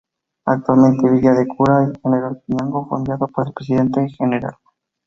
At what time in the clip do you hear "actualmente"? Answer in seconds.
0.45-1.07